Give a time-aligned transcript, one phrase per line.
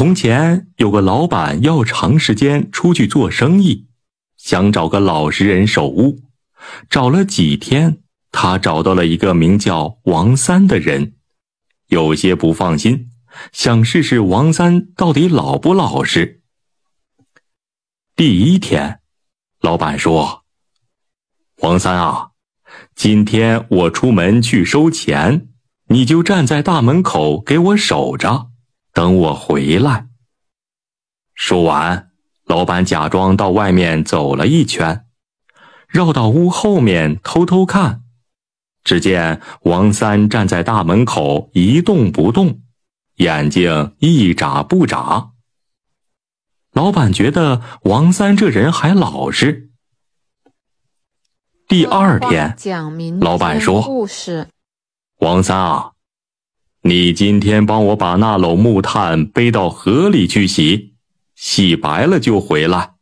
[0.00, 3.86] 从前有个老板要长时间出去做生意，
[4.38, 6.20] 想找个老实人守屋。
[6.88, 7.98] 找了几天，
[8.32, 11.12] 他找到了一个名叫王三的人，
[11.88, 13.10] 有些不放心，
[13.52, 16.40] 想试试王三到底老不老实。
[18.16, 19.00] 第一天，
[19.60, 20.44] 老板说
[21.60, 22.30] ：“王三啊，
[22.94, 25.48] 今天我出门去收钱，
[25.88, 28.46] 你就站在大门口给我守着。”
[28.92, 30.06] 等我回来。
[31.34, 32.10] 说完，
[32.44, 35.06] 老板假装到外面走了一圈，
[35.88, 38.02] 绕到屋后面偷偷看，
[38.84, 42.60] 只见王三站在大门口一动不动，
[43.16, 45.30] 眼睛一眨不眨。
[46.72, 49.70] 老板觉得王三这人还老实。
[51.66, 52.56] 第二天，
[53.20, 54.06] 老板说
[55.18, 55.92] ：“王三啊。”
[56.82, 60.94] 你今天帮我把那篓木炭背到河里去洗，
[61.34, 62.94] 洗白了就回来。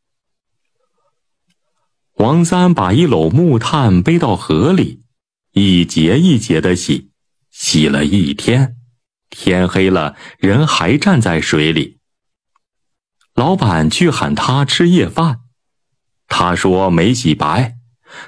[2.15, 5.03] 王三把一篓木炭背到河里，
[5.53, 7.11] 一节一节的洗，
[7.53, 8.75] 洗了一天，
[9.31, 11.98] 天黑了，人还站在水里。
[13.35, 15.42] 老板去喊他吃夜饭，
[16.27, 17.77] 他说没洗白，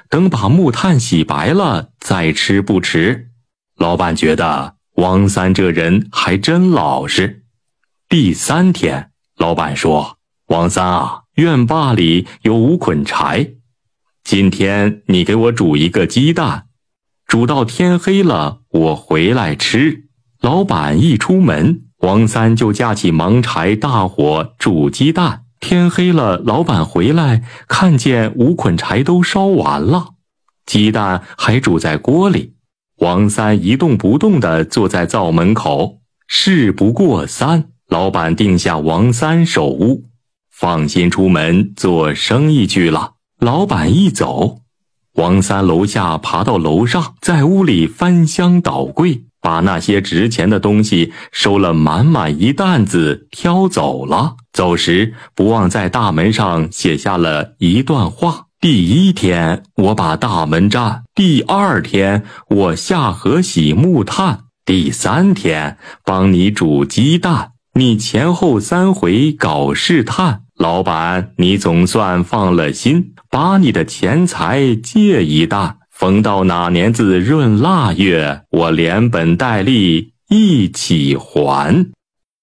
[0.09, 3.31] 等把木炭洗白了再吃不迟。
[3.75, 4.77] 老板觉得。
[5.01, 7.41] 王三这人还真老实。
[8.07, 13.53] 第三天，老板说：“王三啊，院坝里有五捆柴，
[14.23, 16.67] 今天你给我煮一个鸡蛋，
[17.25, 20.03] 煮到天黑了，我回来吃。”
[20.39, 25.45] 老板一出门，王三就架起芒柴，大火煮鸡蛋。
[25.59, 30.09] 天黑了，老板回来，看见五捆柴都烧完了，
[30.67, 32.53] 鸡蛋还煮在锅里。
[33.01, 36.01] 王三一动不动地坐在灶门口。
[36.27, 40.03] 事不过三，老板定下王三守屋，
[40.51, 43.13] 放心出门做生意去了。
[43.39, 44.59] 老板一走，
[45.15, 54.35] 王三楼下爬到楼上，在屋里翻箱倒柜，把那些值钱的东西收了满满一担子，挑走了。
[54.53, 58.49] 走时不忘在大门上写下了一段话。
[58.61, 81.87] 第一天我把大门占，第二天我下河洗木炭，第三天帮你煮鸡蛋，你前后三回搞试探，老板你总算放了心，把你的钱财借一担，逢到哪年子闰腊月，我连本带利一起还。